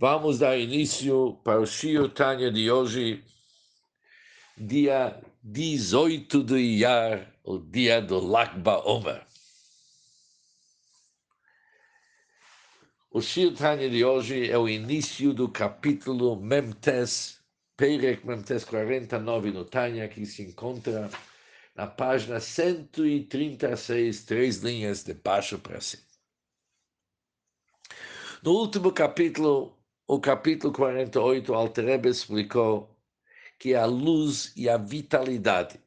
Vamos 0.00 0.38
dar 0.38 0.58
início 0.58 1.34
para 1.44 1.60
o 1.60 1.66
Shio 1.66 2.08
Tanya 2.08 2.50
de 2.50 2.70
hoje, 2.70 3.22
dia 4.56 5.22
18 5.42 6.42
de 6.42 6.56
Iyar, 6.56 7.30
o 7.44 7.58
dia 7.58 8.00
do 8.00 8.18
Lakba 8.18 8.78
Omer. 8.88 9.26
O 13.10 13.20
Shio 13.20 13.54
Tanya 13.54 13.90
de 13.90 14.02
hoje 14.02 14.50
é 14.50 14.56
o 14.56 14.66
início 14.66 15.34
do 15.34 15.50
capítulo 15.50 16.34
Memtes, 16.34 17.38
Perek 17.76 18.26
Memtes 18.26 18.64
49 18.64 19.50
no 19.50 19.66
Tanya, 19.66 20.08
que 20.08 20.24
se 20.24 20.44
encontra 20.44 21.10
na 21.76 21.86
página 21.86 22.40
136, 22.40 24.24
três 24.24 24.56
linhas 24.60 25.04
de 25.04 25.12
baixo 25.12 25.58
para 25.58 25.78
cima. 25.78 26.04
No 28.42 28.52
último 28.52 28.90
capítulo, 28.92 29.78
o 30.12 30.18
capítulo 30.18 30.72
48, 30.72 31.54
Alterebe 31.54 32.08
explicou 32.08 32.98
que 33.56 33.76
a 33.76 33.86
luz 33.86 34.52
e 34.56 34.68
a 34.68 34.76
vitalidade 34.76 35.80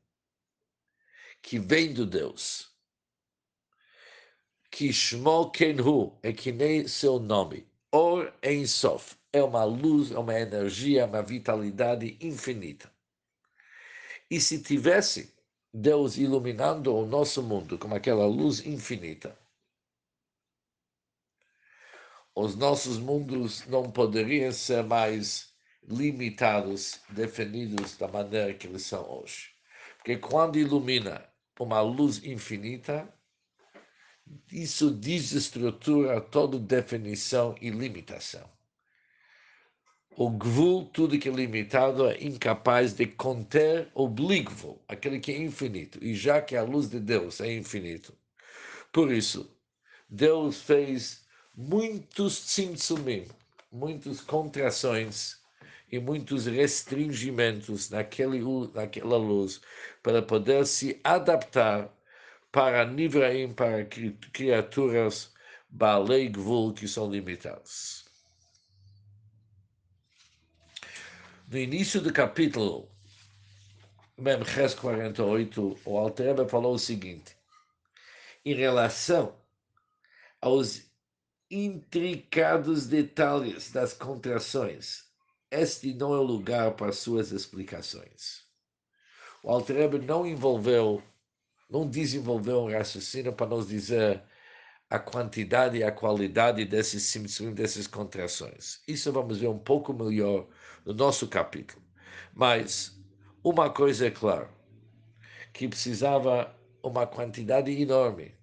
que 1.42 1.60
vem 1.60 1.94
do 1.94 2.06
Deus, 2.06 2.72
que 4.72 4.94
Shmo 4.94 5.52
Kenhu 5.52 6.18
é 6.24 6.32
que 6.32 6.54
nem 6.54 6.88
seu 6.88 7.20
nome, 7.20 7.68
Or 7.92 8.34
Ein 8.42 8.66
Sof, 8.66 9.18
é 9.34 9.44
uma 9.44 9.66
luz, 9.66 10.12
é 10.12 10.18
uma 10.18 10.40
energia, 10.40 11.06
uma 11.06 11.22
vitalidade 11.22 12.18
infinita. 12.22 12.90
E 14.32 14.40
se 14.40 14.64
tivesse 14.64 15.34
Deus 15.74 16.16
iluminando 16.16 16.96
o 16.96 17.06
nosso 17.06 17.44
mundo 17.44 17.78
com 17.78 17.94
aquela 17.94 18.26
luz 18.26 18.66
infinita, 18.66 19.38
os 22.36 22.56
nossos 22.56 22.98
mundos 22.98 23.66
não 23.68 23.92
poderiam 23.92 24.52
ser 24.52 24.84
mais 24.84 25.54
limitados, 25.88 27.02
definidos 27.10 27.98
da 27.98 28.08
maneira 28.08 28.54
que 28.54 28.68
eles 28.68 28.84
são 28.84 29.08
hoje. 29.10 29.50
Porque 29.98 30.18
quando 30.18 30.58
ilumina 30.58 31.24
uma 31.60 31.82
luz 31.82 32.24
infinita, 32.24 33.08
isso 34.52 34.90
desestrutura 34.92 36.20
toda 36.22 36.58
definição 36.58 37.56
e 37.62 37.70
limitação. 37.70 38.50
O 40.16 40.30
gvul, 40.30 40.86
tudo 40.86 41.18
que 41.18 41.28
é 41.28 41.32
limitado, 41.32 42.08
é 42.08 42.24
incapaz 42.24 42.94
de 42.94 43.08
conter 43.08 43.90
o 43.96 44.08
bligvul, 44.08 44.84
aquele 44.88 45.20
que 45.20 45.32
é 45.32 45.38
infinito. 45.38 46.04
E 46.04 46.14
já 46.14 46.42
que 46.42 46.56
a 46.56 46.64
luz 46.64 46.90
de 46.90 47.00
Deus 47.00 47.42
é 47.42 47.52
infinito, 47.52 48.16
por 48.92 49.12
isso, 49.12 49.58
Deus 50.08 50.62
fez 50.62 51.23
muitos 51.56 52.40
tzimtzumim, 52.46 53.28
muitas 53.72 54.22
contrações 54.22 55.40
e 55.92 56.00
muitos 56.00 56.46
restringimentos 56.46 57.90
naquele, 57.90 58.42
naquela 58.74 59.18
luz 59.18 59.62
para 60.02 60.22
poder 60.22 60.66
se 60.66 61.00
adaptar 61.04 61.90
para 62.52 62.86
Nivraim, 62.86 63.54
para 63.54 63.86
criaturas 63.86 65.32
Balei 65.70 66.30
Gvul 66.30 66.74
que 66.74 66.88
são 66.88 67.10
limitadas. 67.10 68.06
No 71.48 71.58
início 71.58 72.02
do 72.02 72.12
capítulo 72.12 72.90
Memches 74.18 74.76
48, 74.76 75.80
o 75.86 75.98
Altereba 75.98 76.48
falou 76.48 76.76
o 76.76 76.80
seguinte, 76.80 77.36
em 78.46 78.54
relação 78.54 79.36
aos 80.40 80.93
intricados 81.54 82.88
detalhes 82.88 83.72
das 83.72 83.94
contrações. 83.94 85.04
Este 85.52 85.94
não 85.94 86.16
é 86.16 86.18
o 86.18 86.24
lugar 86.24 86.72
para 86.72 86.92
suas 86.92 87.32
explicações. 87.32 88.42
O 89.44 89.52
Altrebe 89.52 90.00
não 90.00 90.26
envolveu, 90.26 91.04
não 91.70 91.88
desenvolveu 91.88 92.62
um 92.64 92.72
raciocínio 92.72 93.34
para 93.34 93.46
nos 93.46 93.68
dizer 93.68 94.24
a 94.90 94.98
quantidade 94.98 95.78
e 95.78 95.84
a 95.84 95.92
qualidade 95.92 96.66
desses 96.66 97.04
simtsum, 97.04 97.54
dessas 97.54 97.86
contrações. 97.86 98.82
Isso 98.88 99.12
vamos 99.12 99.38
ver 99.38 99.48
um 99.48 99.60
pouco 99.60 99.94
melhor 99.94 100.48
no 100.84 100.94
nosso 100.94 101.28
capítulo. 101.28 101.84
Mas 102.34 103.00
uma 103.44 103.70
coisa 103.70 104.08
é 104.08 104.12
clara, 104.12 104.50
que 105.54 105.68
precisava 105.68 106.56
uma 106.82 107.06
quantidade 107.06 107.72
enorme 107.72 108.34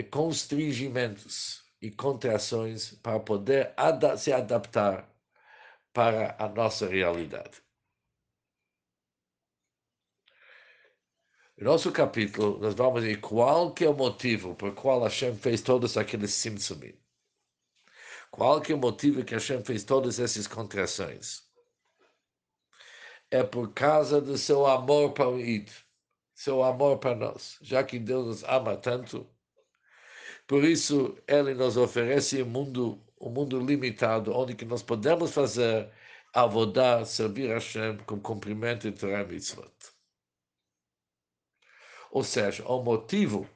de 0.00 0.04
constrangimentos 0.04 1.62
e 1.78 1.90
contrações 1.90 2.94
para 3.02 3.20
poder 3.20 3.74
ad 3.76 4.16
se 4.16 4.32
adaptar 4.32 5.06
para 5.92 6.34
a 6.38 6.48
nossa 6.48 6.88
realidade. 6.88 7.62
No 11.58 11.66
nosso 11.72 11.92
capítulo, 11.92 12.58
nós 12.58 12.74
vamos 12.74 13.02
ver 13.02 13.20
qual 13.20 13.74
que 13.74 13.84
é 13.84 13.90
o 13.90 13.94
motivo 13.94 14.54
por 14.54 14.74
qual 14.74 15.02
Hashem 15.02 15.36
fez 15.36 15.60
todos 15.60 15.98
aqueles 15.98 16.32
simtsumim. 16.32 16.98
Qual 18.30 18.62
que 18.62 18.72
é 18.72 18.74
o 18.74 18.78
motivo 18.78 19.22
que 19.22 19.34
Hashem 19.34 19.62
fez 19.62 19.84
todas 19.84 20.18
essas 20.18 20.46
contrações? 20.46 21.46
É 23.30 23.42
por 23.42 23.74
causa 23.74 24.18
do 24.18 24.38
seu 24.38 24.66
amor 24.66 25.12
para 25.12 25.28
o 25.28 25.38
Id, 25.38 25.70
seu 26.34 26.62
amor 26.62 26.98
para 26.98 27.14
nós. 27.14 27.58
Já 27.60 27.84
que 27.84 27.98
Deus 27.98 28.26
nos 28.26 28.44
ama 28.44 28.78
tanto, 28.78 29.28
por 30.50 30.64
isso, 30.64 31.16
ele 31.28 31.54
nos 31.54 31.76
oferece 31.76 32.42
um 32.42 32.46
mundo, 32.46 33.00
um 33.20 33.30
mundo 33.30 33.60
limitado, 33.60 34.36
onde 34.36 34.56
que 34.56 34.64
nós 34.64 34.82
podemos 34.82 35.30
fazer 35.30 35.88
avodar, 36.34 37.06
servir 37.06 37.52
a 37.52 37.54
Hashem 37.54 37.98
com 37.98 38.18
cumprimento 38.18 38.90
de 38.90 38.98
Torah 38.98 39.22
Mitzvot. 39.22 39.72
Ou 42.10 42.24
seja, 42.24 42.66
o 42.66 42.82
motivo 42.82 43.48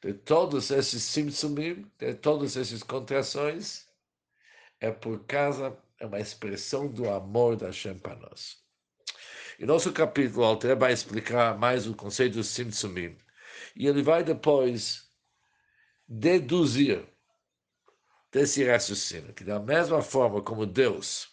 de 0.00 0.14
todos 0.14 0.70
esses 0.70 1.02
simtsumim, 1.02 1.90
de 1.98 2.14
todas 2.14 2.56
essas 2.56 2.84
contrações, 2.84 3.88
é 4.78 4.92
por 4.92 5.24
causa, 5.24 5.76
é 5.98 6.06
uma 6.06 6.20
expressão 6.20 6.86
do 6.86 7.10
amor 7.10 7.56
da 7.56 7.66
Hashem 7.66 7.98
para 7.98 8.14
nós. 8.14 8.62
E 9.58 9.66
nosso 9.66 9.92
capítulo, 9.92 10.44
Alter 10.44 10.78
vai 10.78 10.92
explicar 10.92 11.58
mais 11.58 11.88
o 11.88 11.96
conceito 11.96 12.34
do 12.34 12.44
simtsumim. 12.44 13.18
E 13.74 13.88
ele 13.88 14.04
vai 14.04 14.22
depois 14.22 15.07
deduzir 16.08 17.06
desse 18.32 18.64
raciocínio 18.64 19.34
que, 19.34 19.44
da 19.44 19.60
mesma 19.60 20.00
forma 20.00 20.40
como 20.40 20.64
Deus, 20.64 21.28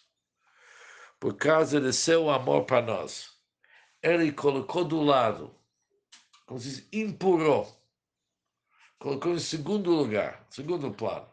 por 1.18 1.34
causa 1.34 1.80
de 1.80 1.92
seu 1.92 2.28
amor 2.28 2.64
para 2.64 2.82
nós, 2.82 3.30
ele 4.02 4.30
colocou 4.32 4.84
do 4.84 5.02
lado, 5.02 5.54
como 6.44 6.60
se 6.60 6.68
diz, 6.68 6.88
impurou, 6.92 7.66
colocou 8.98 9.32
em 9.32 9.38
segundo 9.38 9.90
lugar, 9.90 10.46
segundo 10.50 10.90
plano, 10.90 11.28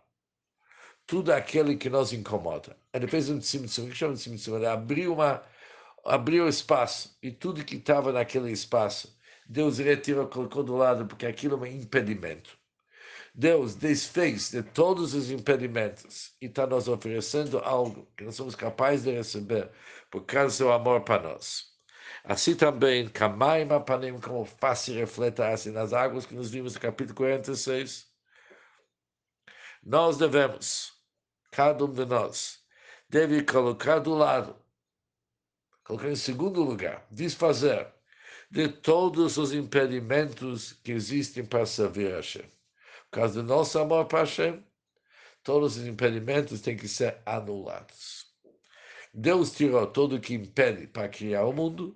tudo 1.06 1.32
aquele 1.34 1.76
que 1.76 1.90
nos 1.90 2.14
incomoda. 2.14 2.78
Ele 2.94 3.08
fez 3.08 3.30
um 3.30 3.40
tzimtzum, 3.40 3.90
que 3.90 3.96
chama 3.96 4.14
de 4.14 4.22
tzimtzum? 4.22 4.56
Ele 4.56 4.68
abriu, 4.68 5.14
uma, 5.14 5.44
abriu 6.06 6.48
espaço 6.48 7.18
e 7.22 7.30
tudo 7.30 7.66
que 7.66 7.76
estava 7.76 8.14
naquele 8.14 8.52
espaço, 8.52 9.20
Deus 9.46 9.80
retirou, 9.80 10.28
colocou 10.28 10.64
do 10.64 10.78
lado, 10.78 11.06
porque 11.06 11.26
aquilo 11.26 11.58
é 11.58 11.60
um 11.60 11.66
impedimento. 11.66 12.58
Deus 13.36 13.74
desfez 13.74 14.52
de 14.52 14.62
todos 14.62 15.16
os 15.16 15.32
impedimentos 15.32 16.36
e 16.40 16.46
está 16.46 16.68
nos 16.68 16.88
oferecendo 16.88 17.58
algo 17.60 18.08
que 18.16 18.24
nós 18.24 18.36
somos 18.36 18.56
capazes 18.56 19.04
de 19.04 19.12
receber 19.12 19.72
por 20.12 20.24
causa 20.24 20.48
do 20.48 20.58
seu 20.58 20.72
amor 20.72 21.02
para 21.02 21.24
nós. 21.24 21.74
Assim 22.24 22.56
também, 22.56 23.10
Kamaim 23.10 23.68
Apanim, 23.72 24.20
como 24.20 24.46
face 24.46 24.94
refleta 24.94 25.50
assim 25.50 25.72
nas 25.72 25.94
águas 25.94 26.28
que 26.28 26.36
nos 26.36 26.52
vimos 26.52 26.76
no 26.76 26.80
capítulo 26.80 27.16
46, 27.16 28.08
nós 29.82 30.18
devemos, 30.18 30.94
cada 31.52 31.84
um 31.86 31.92
de 31.92 32.06
nós, 32.06 32.60
deve 33.10 33.44
colocar 33.44 33.98
do 33.98 34.14
lado, 34.14 34.56
colocar 35.84 36.10
em 36.10 36.16
segundo 36.16 36.62
lugar, 36.62 37.06
desfazer 37.10 37.92
de 38.52 38.68
todos 38.68 39.38
os 39.38 39.52
impedimentos 39.52 40.74
que 40.84 40.92
existem 40.92 41.44
para 41.44 41.66
servir 41.66 42.14
a 42.14 42.18
Hashem. 42.18 42.53
Causa 43.14 43.44
do 43.44 43.48
nosso 43.48 43.78
amor 43.78 44.08
para 44.08 44.22
Hashem, 44.22 44.66
todos 45.44 45.78
os 45.78 45.86
impedimentos 45.86 46.62
têm 46.62 46.76
que 46.76 46.88
ser 46.88 47.22
anulados. 47.24 48.26
Deus 49.14 49.56
tirou 49.56 49.86
tudo 49.86 50.20
que 50.20 50.34
impede 50.34 50.88
para 50.88 51.08
criar 51.08 51.46
o 51.46 51.54
mundo. 51.54 51.96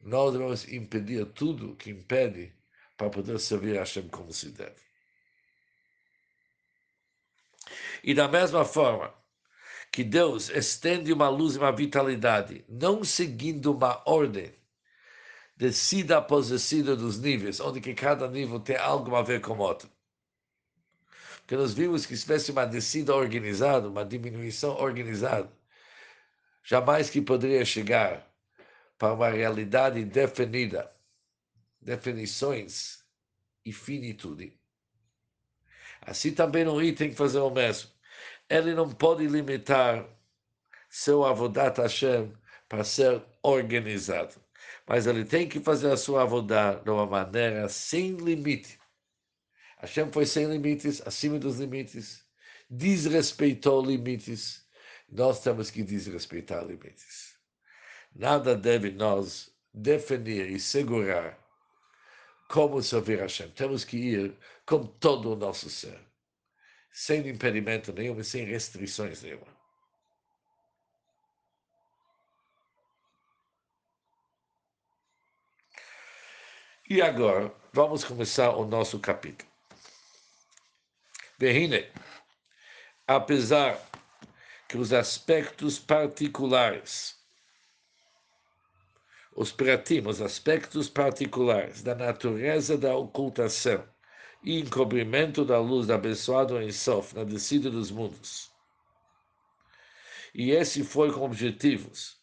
Nós 0.00 0.32
devemos 0.32 0.68
impedir 0.68 1.26
tudo 1.32 1.74
que 1.74 1.90
impede 1.90 2.54
para 2.96 3.10
poder 3.10 3.40
servir 3.40 3.76
a 3.76 3.80
Hashem 3.80 4.08
como 4.08 4.32
se 4.32 4.52
deve. 4.52 4.80
E 8.04 8.14
da 8.14 8.28
mesma 8.28 8.64
forma 8.64 9.12
que 9.90 10.04
Deus 10.04 10.48
estende 10.48 11.12
uma 11.12 11.28
luz 11.28 11.56
e 11.56 11.58
uma 11.58 11.72
vitalidade, 11.72 12.64
não 12.68 13.02
seguindo 13.02 13.72
uma 13.72 14.00
ordem, 14.08 14.54
descida 15.56 16.18
após 16.18 16.48
descida 16.48 16.96
dos 16.96 17.18
níveis, 17.18 17.60
onde 17.60 17.80
que 17.80 17.94
cada 17.94 18.28
nível 18.28 18.60
tem 18.60 18.76
algo 18.76 19.14
a 19.14 19.22
ver 19.22 19.40
com 19.40 19.52
o 19.54 19.58
outro. 19.58 19.88
que 21.46 21.56
nós 21.56 21.74
vimos 21.74 22.06
que 22.06 22.16
se 22.16 22.22
tivesse 22.22 22.50
uma 22.52 22.64
descida 22.66 23.14
organizada, 23.14 23.88
uma 23.88 24.04
diminuição 24.04 24.76
organizada, 24.76 25.50
jamais 26.62 27.10
que 27.10 27.20
poderia 27.20 27.64
chegar 27.64 28.26
para 28.98 29.12
uma 29.12 29.28
realidade 29.28 30.04
definida, 30.04 30.90
definições 31.80 33.04
e 33.64 33.72
finitude. 33.72 34.58
Assim 36.00 36.32
também 36.32 36.66
o 36.66 36.80
item 36.80 36.94
tem 36.94 37.10
que 37.10 37.16
fazer 37.16 37.38
o 37.38 37.50
mesmo. 37.50 37.90
Ele 38.48 38.74
não 38.74 38.90
pode 38.90 39.26
limitar 39.26 40.06
seu 40.88 41.24
avodat 41.24 41.78
Hashem 41.80 42.32
para 42.68 42.84
ser 42.84 43.22
organizado, 43.42 44.34
mas 44.86 45.06
ele 45.06 45.24
tem 45.24 45.48
que 45.48 45.60
fazer 45.60 45.90
a 45.90 45.96
sua 45.96 46.22
avodat 46.22 46.84
de 46.84 46.90
uma 46.90 47.06
maneira 47.06 47.68
sem 47.68 48.16
limite. 48.16 48.78
Hashem 49.78 50.10
foi 50.12 50.26
sem 50.26 50.46
limites, 50.46 51.02
acima 51.06 51.38
dos 51.38 51.58
limites, 51.58 52.24
desrespeitou 52.68 53.84
limites. 53.84 54.64
Nós 55.08 55.42
temos 55.42 55.70
que 55.70 55.82
desrespeitar 55.82 56.64
limites. 56.64 57.34
Nada 58.14 58.56
deve 58.56 58.90
nos 58.90 59.52
definir 59.72 60.50
e 60.50 60.60
segurar 60.60 61.38
como 62.48 62.82
servir 62.82 63.20
Hashem. 63.20 63.50
Temos 63.50 63.84
que 63.84 63.96
ir 63.96 64.38
com 64.66 64.86
todo 64.86 65.32
o 65.32 65.36
nosso 65.36 65.68
ser, 65.68 65.98
sem 66.92 67.26
impedimento 67.28 67.92
nenhum 67.92 68.18
e 68.18 68.24
sem 68.24 68.44
restrições 68.44 69.22
nenhuma. 69.22 69.53
E 76.86 77.00
agora, 77.00 77.50
vamos 77.72 78.04
começar 78.04 78.50
o 78.50 78.66
nosso 78.66 78.98
capítulo. 78.98 79.50
Verine, 81.38 81.90
apesar 83.06 83.80
que 84.68 84.76
os 84.76 84.92
aspectos 84.92 85.78
particulares, 85.78 87.18
os 89.34 89.50
pratim, 89.50 90.06
os 90.06 90.20
aspectos 90.20 90.90
particulares 90.90 91.82
da 91.82 91.94
natureza 91.94 92.76
da 92.76 92.94
ocultação 92.94 93.82
e 94.42 94.60
encobrimento 94.60 95.42
da 95.42 95.58
luz 95.58 95.86
da 95.86 95.94
abençoado 95.94 96.60
em 96.60 96.70
Sof, 96.70 97.14
na 97.14 97.24
descida 97.24 97.70
dos 97.70 97.90
mundos. 97.90 98.52
E 100.34 100.50
esse 100.50 100.84
foi 100.84 101.10
com 101.10 101.22
objetivos, 101.22 102.20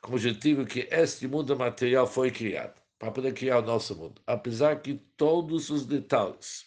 com 0.00 0.12
o 0.12 0.14
objetivo 0.14 0.64
que 0.64 0.86
este 0.92 1.26
mundo 1.26 1.56
material 1.56 2.06
foi 2.06 2.30
criado 2.30 2.83
para 2.98 3.10
poder 3.10 3.34
criar 3.34 3.58
o 3.58 3.62
nosso 3.62 3.94
mundo. 3.96 4.20
Apesar 4.26 4.80
que 4.80 4.94
todos 5.16 5.70
os 5.70 5.84
detalhes, 5.86 6.66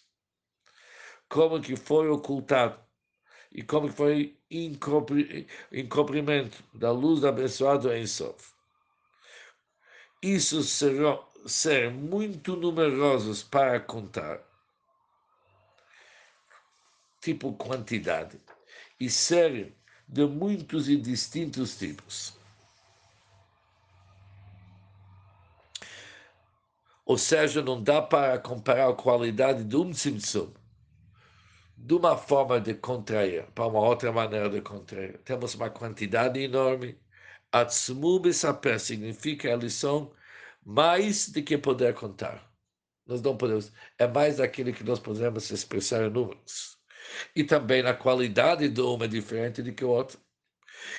como 1.28 1.60
que 1.60 1.76
foi 1.76 2.08
ocultado 2.08 2.78
e 3.52 3.62
como 3.62 3.88
que 3.88 3.94
foi 3.94 4.38
encobrimento 5.72 6.62
da 6.74 6.90
luz 6.90 7.24
abençoada 7.24 7.98
em 7.98 8.06
Sof. 8.06 8.52
Isso 10.22 10.62
serão 10.62 11.24
ser 11.46 11.90
muito 11.90 12.56
numerosos 12.56 13.42
para 13.42 13.80
contar, 13.80 14.40
tipo 17.20 17.52
quantidade, 17.54 18.38
e 18.98 19.08
serem 19.08 19.74
de 20.06 20.26
muitos 20.26 20.88
e 20.88 20.96
distintos 20.96 21.78
tipos. 21.78 22.37
Ou 27.08 27.16
seja, 27.16 27.62
não 27.62 27.82
dá 27.82 28.02
para 28.02 28.38
comparar 28.38 28.90
a 28.90 28.94
qualidade 28.94 29.64
de 29.64 29.76
um 29.76 29.90
tzimtzum 29.92 30.52
de 31.74 31.94
uma 31.94 32.18
forma 32.18 32.60
de 32.60 32.74
contrair 32.74 33.46
para 33.54 33.66
uma 33.66 33.80
outra 33.80 34.12
maneira 34.12 34.50
de 34.50 34.60
contrair. 34.60 35.18
Temos 35.24 35.54
uma 35.54 35.70
quantidade 35.70 36.38
enorme. 36.38 37.00
Atzmu 37.50 38.20
besaper 38.20 38.78
significa 38.78 39.50
a 39.50 39.56
lição 39.56 40.12
mais 40.62 41.30
do 41.30 41.42
que 41.42 41.56
poder 41.56 41.94
contar. 41.94 42.46
Nós 43.06 43.22
não 43.22 43.38
podemos. 43.38 43.72
É 43.98 44.06
mais 44.06 44.36
daquilo 44.36 44.72
que 44.74 44.84
nós 44.84 44.98
podemos 44.98 45.50
expressar 45.50 46.04
em 46.04 46.10
números. 46.10 46.76
E 47.34 47.42
também 47.42 47.86
a 47.86 47.94
qualidade 47.94 48.68
de 48.68 48.80
uma 48.82 49.06
é 49.06 49.08
diferente 49.08 49.62
do 49.62 49.72
que 49.72 49.84
o 49.84 49.88
outro. 49.88 50.20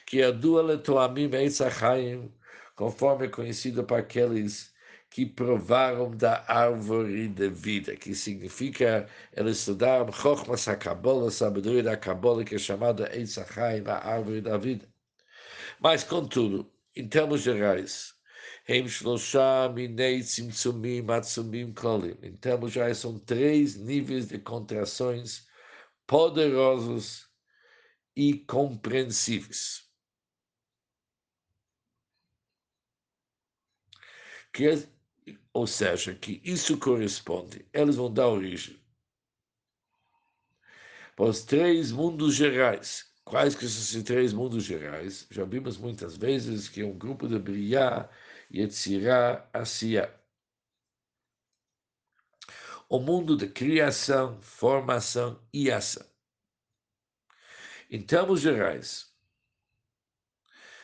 Que 0.08 0.24
é 0.24 0.32
dual 0.32 0.72
etoamim 0.72 1.30
eitzachaim, 1.36 2.34
conforme 2.76 3.28
é 3.28 3.30
conhecido 3.30 3.84
para 3.84 4.00
aqueles 4.00 4.74
que 5.10 5.26
provaram 5.26 6.12
da 6.12 6.46
árvore 6.48 7.28
da 7.30 7.50
vida, 7.50 7.96
que 7.96 8.14
significa 8.14 9.08
eles 9.36 9.58
estudaram 9.60 10.12
Chochmas 10.12 10.68
HaKabola, 10.68 11.32
sabedoria 11.32 11.84
da 11.84 11.98
Kabola, 11.98 12.44
que 12.46 12.56
é 12.56 12.60
chamada 12.60 13.10
Eitz 13.16 13.38
a 13.38 13.44
árvore 14.08 14.42
da 14.42 14.58
vida. 14.58 14.88
Mas, 15.80 16.04
contudo, 16.04 16.72
em 16.96 17.08
termos 17.08 17.42
gerais, 17.42 18.14
em 22.24 22.36
termos 22.38 22.72
gerais, 22.72 22.98
são 22.98 23.18
três 23.20 23.76
níveis 23.76 24.28
de 24.28 24.38
contrações 24.38 25.48
poderosos 26.06 27.28
e 28.16 28.38
compreensíveis. 28.46 29.90
Que 34.54 34.99
ou 35.60 35.68
seja, 35.68 36.16
que 36.16 36.42
isso 36.42 36.78
corresponde, 36.78 37.68
eles 37.74 37.98
vão 37.98 38.10
dar 38.12 38.30
origem 38.30 38.80
para 41.18 41.26
os 41.26 41.44
três 41.44 41.92
mundos 41.92 42.34
gerais. 42.34 43.12
Quais 43.26 43.56
que 43.56 43.68
são 43.68 43.82
esses 43.82 44.04
três 44.04 44.32
mundos 44.32 44.64
gerais? 44.64 45.28
Já 45.30 45.44
vimos 45.44 45.78
muitas 45.78 46.16
vezes 46.16 46.70
que 46.70 46.82
é 46.82 46.86
um 46.86 46.98
grupo 46.98 47.28
de 47.28 47.38
Briá, 47.38 48.10
Yetzirah, 48.50 49.50
Asiya. 49.54 50.18
O 52.88 53.00
mundo 53.00 53.36
de 53.36 53.50
criação, 53.50 54.42
formação 54.42 55.46
e 55.52 55.70
ação. 55.70 56.08
Em 57.90 58.02
termos 58.02 58.40
gerais, 58.40 59.14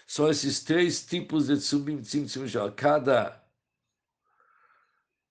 são 0.05 0.29
esses 0.29 0.61
três 0.61 1.05
tipos 1.05 1.47
de 1.47 1.55
tsumim, 1.55 2.01
tzimtzum, 2.01 2.45
cada 2.75 3.44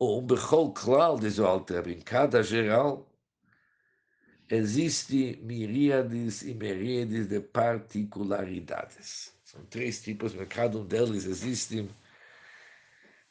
um 0.00 0.20
Bechol 0.20 0.73
Klal, 0.73 1.19
diz 1.19 1.38
o 1.38 1.46
Alter, 1.46 1.88
em 1.88 2.00
cada 2.00 2.43
geral, 2.43 3.08
existe 4.49 5.38
miríades 5.43 6.43
e 6.43 6.55
miríades 6.55 7.29
de 7.29 7.41
particularidades. 7.41 9.32
São 9.44 9.65
três 9.67 10.03
tipos, 10.03 10.34
mas 10.34 10.48
cada 10.48 10.79
um 10.79 10.84
deles 10.84 11.24
existe, 11.24 11.89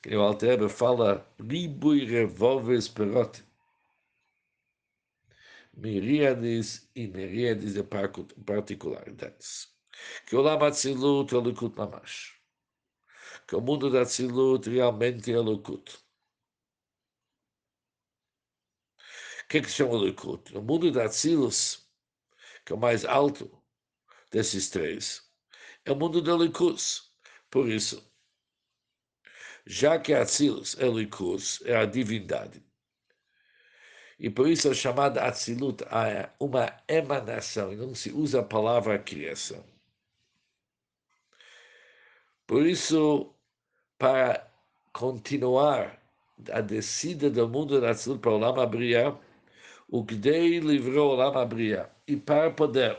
que 0.01 0.15
o 0.15 0.21
Alter 0.21 0.67
fala, 0.69 1.27
ribui 1.39 2.05
revolves 2.05 2.87
perot. 2.87 3.43
Miríades 5.75 6.89
e 6.95 7.07
miríades 7.07 7.73
de 7.73 7.83
particularidades. 8.45 9.73
Que 10.25 10.35
o 10.35 10.41
Lamatzilut 10.41 11.33
é 11.33 11.37
o 11.37 11.41
Likut 11.41 11.75
Mamash. 11.77 12.33
Que 13.47 13.55
o 13.55 13.61
mundo 13.61 13.89
da 13.89 14.05
Tzilut 14.05 14.69
realmente 14.69 15.31
é 15.31 15.37
o 15.37 15.41
que, 19.47 19.61
que 19.61 19.69
se 19.69 19.75
chama 19.75 19.97
Likud? 19.97 20.55
O 20.55 20.61
mundo 20.61 20.91
da 20.91 21.05
Atzilus, 21.05 21.87
que 22.65 22.73
é 22.73 22.75
o 22.75 22.79
mais 22.79 23.05
alto 23.05 23.51
desses 24.31 24.69
três, 24.69 25.29
é 25.85 25.91
o 25.91 25.95
mundo 25.95 26.21
da 26.21 26.35
Likus. 26.35 27.11
Por 27.49 27.69
isso, 27.69 28.03
já 29.65 29.99
que 29.99 30.13
Atzilus 30.13 30.77
é 30.79 30.87
Likus, 30.87 31.61
é 31.65 31.75
a 31.75 31.85
divindade, 31.85 32.63
e 34.19 34.29
por 34.29 34.47
isso 34.47 34.69
é 34.69 34.73
chamada 34.73 35.23
Atzilut 35.23 35.83
uma 36.39 36.75
emanação, 36.87 37.73
e 37.73 37.75
não 37.75 37.93
se 37.93 38.11
usa 38.11 38.39
a 38.39 38.43
palavra 38.43 38.97
criação. 38.97 39.63
Por 42.47 42.65
isso, 42.65 43.33
para 43.97 44.49
continuar 44.91 46.01
a 46.51 46.61
descida 46.61 47.29
do 47.29 47.47
mundo 47.47 47.81
da 47.81 47.91
Atzilut 47.91 48.21
para 48.21 48.31
o 48.31 48.37
Lama 48.37 48.65
Briah, 48.65 49.19
o 49.87 50.03
Gdei 50.03 50.59
livrou 50.59 51.11
o 51.11 51.15
Lama 51.15 51.45
Bria. 51.45 51.91
E 52.07 52.17
para 52.17 52.51
poder 52.51 52.97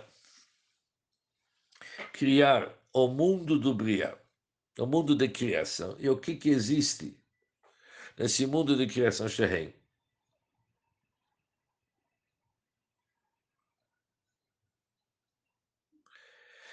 criar 2.13 2.73
o 2.93 3.09
mundo 3.09 3.59
do 3.59 3.75
Bria, 3.75 4.19
o 4.79 4.87
mundo 4.87 5.15
de 5.17 5.29
criação, 5.29 5.97
e 5.99 6.09
o 6.09 6.19
que, 6.19 6.37
que 6.37 6.51
existe 6.51 7.19
nesse 8.17 8.47
mundo 8.47 8.77
de 8.77 8.87
criação 8.87 9.29
Shehem? 9.29 9.75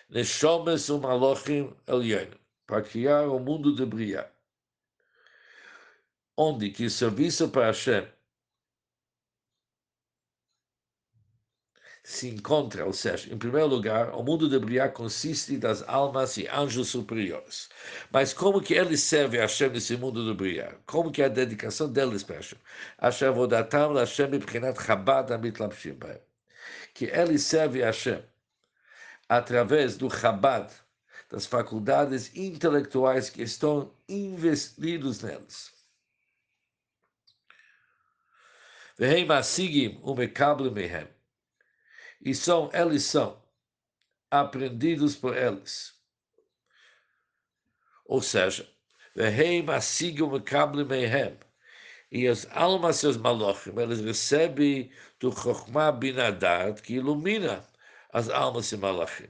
Neshomes 0.09 0.89
o 0.89 0.99
Malochim 0.99 1.73
Elyon, 1.87 2.31
para 2.67 2.81
criar 2.81 3.27
o 3.29 3.39
mundo 3.39 3.73
de 3.73 3.85
Bria, 3.85 4.29
onde 6.37 6.69
que 6.69 6.85
o 6.85 6.89
serviço 6.89 7.49
para 7.49 7.67
Hashem 7.67 8.20
se 12.03 12.29
encontra, 12.29 12.85
ou 12.85 12.93
seja, 12.93 13.31
em 13.31 13.37
primeiro 13.37 13.67
lugar, 13.67 14.09
o 14.15 14.23
mundo 14.23 14.49
de 14.49 14.57
Briá 14.57 14.89
consiste 14.89 15.55
das 15.57 15.83
almas 15.87 16.35
e 16.37 16.47
anjos 16.47 16.89
superiores. 16.89 17.69
Mas 18.11 18.33
como 18.33 18.61
que 18.61 18.73
eles 18.73 19.01
servem 19.01 19.39
a 19.39 19.43
Hashem 19.43 19.69
nesse 19.69 19.95
mundo 19.95 20.25
de 20.25 20.33
Briá? 20.33 20.73
Como 20.87 21.11
que 21.11 21.21
é 21.21 21.25
a 21.25 21.29
dedicação 21.29 21.91
deles 21.91 22.23
para 22.23 22.37
Hashem? 22.37 22.57
Hashem 22.99 23.31
vodatam 23.31 23.93
Hashem 23.93 24.33
ibchinat 24.33 24.81
chabad 24.81 25.31
amit 25.31 25.57
Que 26.93 27.05
eles 27.05 27.43
servem 27.43 27.83
a 27.83 27.87
Hashem 27.87 28.23
através 29.29 29.95
do 29.95 30.09
chabad, 30.09 30.69
das 31.29 31.45
faculdades 31.45 32.35
intelectuais 32.35 33.29
que 33.29 33.43
estão 33.43 33.93
investidos 34.09 35.21
neles. 35.21 35.71
Vem 38.97 39.25
masigim 39.25 39.99
umekablim 40.03 40.71
mehem 40.71 41.07
e 42.21 42.33
são, 42.35 42.69
eles 42.73 43.03
são 43.03 43.41
aprendidos 44.29 45.15
por 45.15 45.35
eles. 45.35 45.93
Ou 48.05 48.21
seja, 48.21 48.67
e 52.11 52.27
as 52.27 52.45
almas 52.51 53.03
os 53.03 53.17
malochim, 53.17 53.71
eles 53.79 54.01
recebem 54.01 54.91
do 55.19 55.31
Chokhmah 55.31 55.91
Binadad, 55.91 56.81
que 56.81 56.95
ilumina 56.95 57.65
as 58.11 58.29
almas 58.29 58.71
e 58.71 58.77
malachim. 58.77 59.29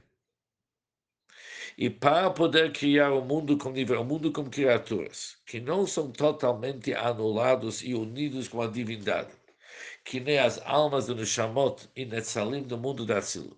E 1.78 1.88
para 1.88 2.30
poder 2.30 2.72
criar 2.72 3.12
o 3.12 3.24
mundo 3.24 3.56
como 3.56 3.74
nível, 3.74 4.00
um 4.00 4.04
mundo 4.04 4.30
como 4.32 4.50
criaturas, 4.50 5.38
que 5.46 5.58
não 5.60 5.86
são 5.86 6.10
totalmente 6.10 6.92
anulados 6.92 7.82
e 7.82 7.94
unidos 7.94 8.48
com 8.48 8.60
a 8.60 8.66
divindade, 8.66 9.32
que 10.04 10.20
nem 10.20 10.38
as 10.38 10.58
almas 10.64 11.06
do 11.06 11.14
Neshamot 11.14 11.88
e 11.94 12.04
Netzalim 12.04 12.62
do 12.62 12.78
mundo 12.78 13.06
da 13.06 13.18
Atzilut. 13.18 13.56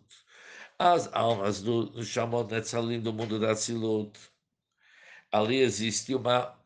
As 0.79 1.13
almas 1.13 1.63
do 1.63 1.93
Neshamot 1.93 2.51
e 2.51 2.55
Netzalim 2.55 3.01
do 3.01 3.13
mundo 3.13 3.39
da 3.39 3.53
Atzilut, 3.53 4.19
ali 5.33 5.61
existe 5.61 6.15
uma 6.15 6.59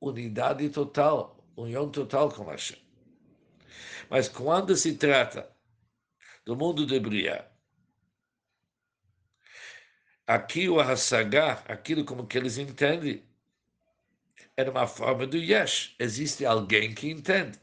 unidade 0.00 0.68
total, 0.70 1.44
união 1.56 1.90
total 1.90 2.30
com 2.30 2.44
Hashem. 2.44 2.78
Mas 4.08 4.28
quando 4.28 4.76
se 4.76 4.96
trata 4.96 5.48
do 6.44 6.56
mundo 6.56 6.84
de 6.86 6.98
Briah, 6.98 7.46
aqui 10.26 10.68
o 10.68 10.80
Hassagá, 10.80 11.62
aquilo 11.68 12.04
como 12.04 12.26
que 12.26 12.38
eles 12.38 12.58
entendem, 12.58 13.24
é 14.56 14.68
uma 14.68 14.86
forma 14.86 15.26
do 15.26 15.36
Yesh. 15.36 15.94
Existe 15.98 16.44
alguém 16.44 16.94
que 16.94 17.10
entende. 17.10 17.58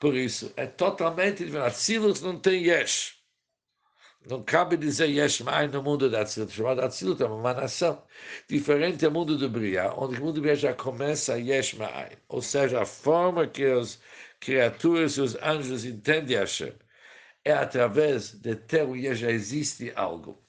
Por 0.00 0.16
isso, 0.16 0.50
é 0.56 0.66
totalmente 0.66 1.44
diferente. 1.44 1.68
Atzilus 1.68 2.22
não 2.22 2.38
tem 2.40 2.64
Yesh. 2.64 3.20
Não 4.26 4.42
cabe 4.42 4.76
dizer 4.78 5.10
Yesh 5.10 5.42
mais 5.42 5.70
no 5.70 5.82
mundo 5.82 6.08
da 6.08 6.22
Atzilus. 6.22 6.54
Chamado 6.54 6.80
Atzilus 6.80 7.20
é 7.20 7.26
uma 7.26 7.52
nação. 7.52 8.02
Diferente 8.48 8.96
do 8.96 9.10
mundo 9.10 9.36
do 9.36 9.48
Briah, 9.50 9.92
onde 9.94 10.18
o 10.18 10.24
mundo 10.24 10.36
do 10.36 10.40
Briah 10.40 10.56
já 10.56 10.74
começa 10.74 11.38
Yesh 11.38 11.74
Ma'ai. 11.74 12.16
Ou 12.28 12.40
seja, 12.40 12.80
a 12.80 12.86
forma 12.86 13.46
que 13.46 13.62
as 13.64 14.00
criaturas 14.40 15.18
e 15.18 15.20
os 15.20 15.36
anjos 15.36 15.84
entendem 15.84 16.38
Hashem 16.38 16.72
é 17.44 17.52
através 17.52 18.32
de 18.32 18.56
ter 18.56 18.84
o 18.86 18.96
Yesh, 18.96 19.18
já 19.18 19.30
existe 19.30 19.92
algo. 19.94 20.42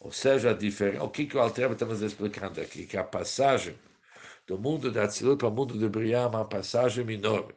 Ou 0.00 0.10
seja, 0.10 0.50
a 0.50 0.54
diferença. 0.54 1.04
O 1.04 1.10
que, 1.10 1.26
que 1.26 1.36
o 1.36 1.40
Altreba 1.40 1.74
está 1.74 1.84
nos 1.84 2.00
explicando 2.00 2.60
aqui? 2.62 2.86
Que 2.86 2.96
a 2.96 3.04
passagem 3.04 3.78
do 4.46 4.58
mundo 4.58 4.90
da 4.90 5.04
Atzilut 5.04 5.38
para 5.38 5.48
o 5.48 5.50
mundo 5.50 5.78
do 5.78 5.90
Briah 5.90 6.22
é 6.22 6.26
uma 6.26 6.44
passagem 6.46 7.06
enorme. 7.10 7.54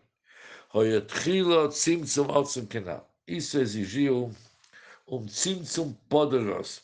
Isso 3.25 3.59
exigiu 3.59 4.31
um 5.07 5.25
tzimtzum 5.25 5.93
poderoso. 6.09 6.81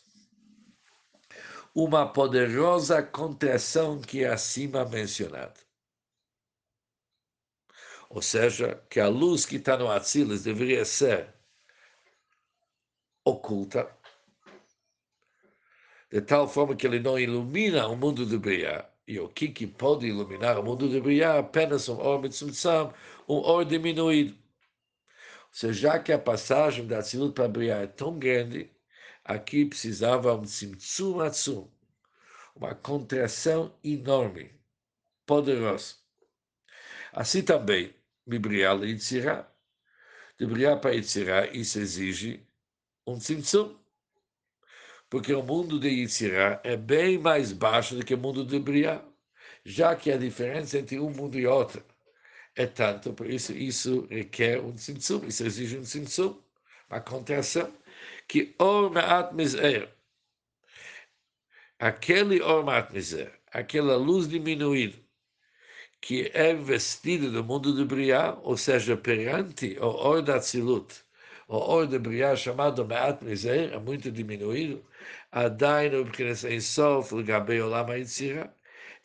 Uma 1.76 2.08
poderosa 2.08 3.02
contração 3.02 4.00
que 4.00 4.24
é 4.24 4.30
acima 4.30 4.86
mencionada. 4.86 5.60
Ou 8.10 8.22
seja, 8.22 8.76
que 8.90 9.00
a 9.00 9.08
luz 9.08 9.46
que 9.46 9.56
está 9.56 9.76
no 9.76 9.90
Atzilis 9.90 10.44
deveria 10.44 10.86
ser 10.86 11.34
oculta, 13.26 13.90
de 16.12 16.22
tal 16.22 16.48
forma 16.48 16.76
que 16.76 16.86
ele 16.86 17.00
não 17.00 17.18
ilumina 17.18 17.88
o 17.88 17.96
mundo 17.96 18.24
do 18.24 18.40
Briah. 18.40 18.93
E 19.08 19.20
o 19.20 19.28
que, 19.28 19.50
que 19.50 19.68
pode 19.68 20.08
iluminar 20.08 20.58
o 20.58 20.64
mundo 20.64 20.88
do 20.88 21.02
Briah? 21.02 21.40
Apenas 21.40 21.90
um 21.90 22.00
or 22.00 22.22
mitzvah, 22.22 22.94
um 23.28 23.36
or 23.36 23.66
diminuído. 23.66 24.34
Ou 24.34 25.54
seja, 25.54 25.74
já 25.74 26.00
que 26.00 26.12
a 26.12 26.20
passagem 26.20 26.88
da 26.88 27.02
Tzilut 27.02 27.34
para 27.34 27.48
Briah 27.48 27.84
é 27.84 27.88
tão 27.88 28.18
grande, 28.18 28.72
aqui 29.24 29.66
precisava 29.66 30.34
um 30.34 30.44
tzimtzum 30.44 31.20
atzum, 31.20 31.70
uma 32.56 32.74
contração 32.74 33.76
enorme, 33.84 34.52
poderosa. 35.26 35.96
Assim 37.12 37.44
também, 37.44 37.94
Mibriah 38.26 38.76
e 38.76 38.92
Yitzirah. 38.92 39.48
De 40.40 40.48
Briah 40.48 40.78
para 40.78 40.96
Yitzirah, 40.96 41.48
isso 41.48 41.78
exige 41.78 42.48
um 43.06 43.18
tzimtzum 43.18 43.78
porque 45.14 45.32
o 45.32 45.44
mundo 45.44 45.80
de 45.80 45.90
Yitzirah 45.90 46.60
é 46.64 46.76
bem 46.76 47.20
mais 47.20 47.54
baixo 47.54 47.96
do 47.96 48.04
que 48.04 48.16
o 48.16 48.18
mundo 48.18 48.44
de 48.44 48.58
Briah, 48.58 49.06
já 49.64 49.96
que 49.96 50.12
a 50.12 50.18
diferença 50.18 50.80
entre 50.80 51.00
um 51.00 51.12
mundo 51.12 51.38
e 51.38 51.46
outro 51.46 51.86
é 52.56 52.66
tanto, 52.66 53.14
por 53.14 53.30
isso 53.30 53.54
isso 53.54 54.08
requer 54.10 54.60
um 54.60 54.74
tzimtzum, 54.74 55.24
isso 55.28 55.46
exige 55.46 55.78
um 55.78 55.84
tzimtzum, 55.84 56.42
uma 56.90 57.00
contração, 57.00 57.72
que 58.28 58.56
or 58.58 58.90
ma'at 58.90 59.36
miser, 59.36 59.88
aquele 61.78 62.42
or 62.42 62.66
ma'at 62.66 62.92
miser, 62.92 63.40
aquela 63.52 63.96
luz 63.96 64.28
diminuída, 64.28 64.98
que 66.02 66.32
é 66.34 66.56
vestida 66.56 67.30
do 67.30 67.44
mundo 67.44 67.76
de 67.76 67.86
Briah, 67.86 68.40
ou 68.42 68.58
seja, 68.58 68.98
perante 68.98 69.78
o 69.80 69.86
or 69.86 70.24
da 70.24 70.40
o 71.48 71.58
or 71.58 71.88
de 71.88 72.00
Briá 72.00 72.36
chamado 72.36 72.86
Meat 72.86 73.24
Mizer, 73.24 73.74
é 73.74 73.80
muito 73.80 74.12
diminuído, 74.12 74.84
Adaino 75.32 76.06
Bkines 76.06 76.44
Ensof, 76.44 77.14
é 77.18 77.24
Gabe 77.24 77.62
Olama 77.62 77.98
Yitzira, 77.98 78.54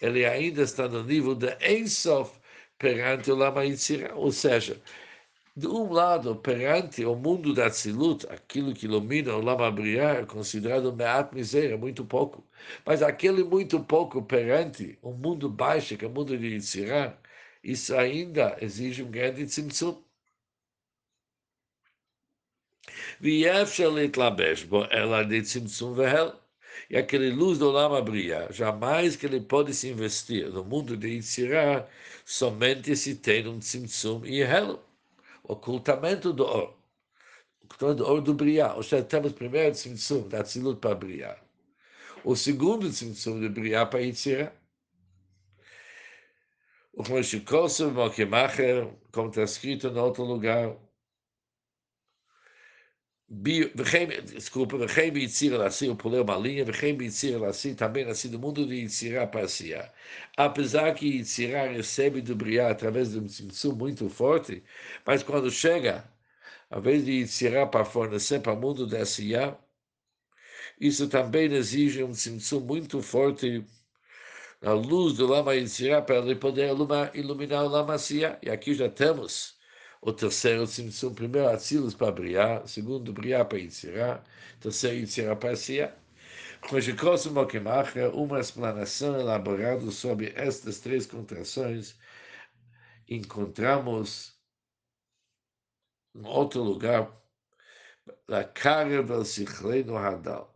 ele 0.01 0.25
ainda 0.25 0.63
está 0.63 0.89
no 0.89 1.03
nível 1.03 1.35
de 1.35 1.57
Ensof 1.61 2.39
perante 2.79 3.31
o 3.31 3.35
lama 3.37 3.65
Yitzira, 3.65 4.15
ou 4.15 4.31
seja, 4.31 4.81
de 5.57 5.67
um 5.67 5.93
lado, 5.93 6.37
perante 6.37 7.05
o 7.05 7.17
mundo 7.17 7.53
da 7.53 7.69
Tzilut, 7.69 8.25
aquilo 8.31 8.73
que 8.73 8.87
ilumina 8.87 9.35
o 9.35 9.41
Lama 9.43 9.71
Briá 9.73 10.11
é 10.21 10.25
considerado 10.25 10.95
Meat 10.95 11.33
Miser, 11.35 11.73
é 11.73 11.77
muito 11.77 12.05
pouco. 12.05 12.45
Mas 12.87 13.03
aquele 13.03 13.43
muito 13.43 13.81
pouco 13.83 14.23
perante 14.23 14.97
o 15.03 15.13
mundo 15.13 15.49
baixo, 15.51 15.97
que 15.97 16.05
é 16.05 16.09
o 16.09 16.11
mundo 16.13 16.39
de 16.39 16.47
Yitzirah, 16.47 17.19
isso 17.63 17.95
ainda 17.97 18.57
exige 18.61 19.03
um 19.03 19.11
grande 19.11 19.45
tzimtzum. 19.47 20.01
E 26.91 26.97
aquele 26.97 27.31
luz 27.31 27.59
do 27.59 27.71
Lama 27.71 28.01
brilha, 28.01 28.49
jamais 28.51 29.17
que 29.17 29.27
ele 29.27 29.41
pode 29.41 29.75
se 29.75 29.89
investir 29.89 30.49
no 30.49 30.65
mundo 30.65 30.97
de 30.97 31.09
Yitzirah, 31.09 31.87
somente 32.25 32.97
se 32.97 33.17
tem 33.17 33.47
um 33.47 33.59
tzimtzum 33.59 34.25
e 34.25 34.41
hel, 34.41 34.83
ocultamento 35.45 36.33
do 36.33 36.45
or, 36.45 36.75
ocultamento 37.65 38.05
do 38.05 38.11
or 38.11 38.21
do 38.23 38.35
brilhar. 38.35 38.77
Ou 38.77 38.83
seja, 38.83 39.05
temos 39.05 39.33
primeiro 39.33 39.75
tzimtzum, 39.75 40.29
da 40.29 40.43
tzilut 40.43 40.81
para 40.81 40.95
brilhar. 40.95 41.43
O 42.25 42.35
segundo 42.35 42.89
tzimtzum 42.89 43.41
de 43.41 43.49
brilhar 43.49 43.89
para 43.91 44.01
Yitzirah. 44.01 44.53
O 46.95 47.03
como 47.05 47.21
está 49.29 49.43
escrito 49.43 49.89
em 49.89 49.99
outro 49.99 50.25
lugar, 53.31 54.23
desculpa, 54.23 54.79
Vechem 54.79 55.15
Yitzir 55.17 55.57
Lassi, 55.59 55.89
o 55.89 55.97
pulei 55.97 56.21
uma 56.21 56.37
linha, 56.37 56.65
Vechem 56.65 56.97
Yitzir 57.01 57.39
Lassi 57.39 57.75
também 57.75 58.05
nasci 58.05 58.29
do 58.29 58.39
mundo 58.39 58.67
de 58.67 58.75
Yitzirá 58.77 59.27
para 59.27 59.47
Siá. 59.49 59.93
Apesar 60.37 60.95
que 60.95 61.07
Yitzirá 61.07 61.67
recebe 61.69 62.23
do 62.23 62.35
Briá 62.35 62.71
através 62.71 63.13
de 63.13 63.19
um 63.19 63.27
tzimtzum 63.27 63.75
muito 63.75 64.09
forte, 64.09 64.63
mas 65.07 65.23
quando 65.23 65.51
chega 65.51 66.05
a 66.71 66.81
vez 66.81 67.05
de 67.05 67.13
Yitzirá 67.13 67.67
para 67.67 67.85
fornecer 67.85 68.41
para 68.41 68.53
o 68.55 68.61
mundo 68.61 68.87
da 68.87 69.05
Siá, 69.05 69.57
isso 70.81 71.09
também 71.09 71.53
exige 71.53 72.03
um 72.05 72.13
tzimtzum 72.13 72.61
muito 72.61 73.03
forte 73.03 73.65
na 74.63 74.73
luz 74.73 75.15
do 75.15 75.27
Lama 75.27 75.55
Yitzirá 75.55 76.03
para 76.03 76.19
ele 76.19 76.35
poder 76.37 76.71
iluminar, 77.15 77.65
o 77.65 77.69
Lama 77.69 77.99
Siá. 77.99 78.39
E 78.43 78.51
aqui 78.51 78.75
já 78.75 78.89
temos 78.89 79.58
o 80.01 80.13
terceiro 80.13 80.67
Tzimtzum, 80.67 81.15
primeiro 81.15 81.49
Atzilus 81.49 81.95
para 81.95 82.13
Briá, 82.13 82.67
segundo 82.67 83.13
Briá 83.13 83.45
para 83.45 83.59
Yitzirá, 83.59 84.23
terceiro 84.61 84.99
Yitzirá 84.99 85.37
para 85.37 85.57
Siá. 85.57 85.95
Uma 88.13 88.41
explanação 88.41 89.21
elaborada 89.21 89.91
sobre 89.91 90.33
estas 90.35 90.81
três 90.81 91.07
contrações 91.07 91.97
encontramos 93.09 94.37
em 96.15 96.27
outro 96.27 96.63
lugar 96.63 97.11
la 98.27 98.45
Karev 98.45 99.11
el 99.11 99.25
Sichlenu 99.25 99.97
Hadal, 99.97 100.55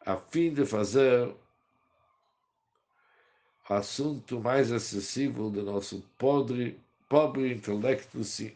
a 0.00 0.16
fim 0.16 0.52
de 0.52 0.66
fazer 0.66 1.34
assunto 3.68 4.40
mais 4.40 4.70
acessível 4.70 5.50
do 5.50 5.62
nosso 5.62 6.02
pobre, 6.18 6.78
pobre 7.08 7.52
intelecto, 7.52 8.22
sim, 8.24 8.52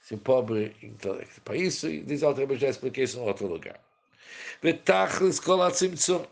sim 0.00 0.18
pobre 0.18 0.74
intelecto. 0.82 1.40
Para 1.42 1.56
isso, 1.56 1.88
diz 2.04 2.22
Alter 2.22 2.56
já 2.56 2.68
expliquei 2.68 3.04
isso 3.04 3.18
em 3.18 3.22
outro 3.22 3.46
lugar. 3.46 3.80
Betachlis 4.62 5.40
kol 5.40 5.62
atzimtzum. 5.62 6.24